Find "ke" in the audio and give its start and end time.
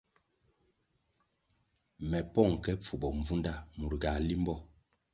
2.63-2.71